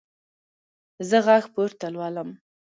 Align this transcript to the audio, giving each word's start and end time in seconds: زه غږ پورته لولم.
زه 1.09 1.17
غږ 1.25 1.43
پورته 1.53 1.87
لولم. 1.93 2.29